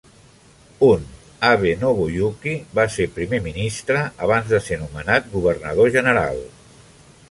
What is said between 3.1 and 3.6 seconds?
primer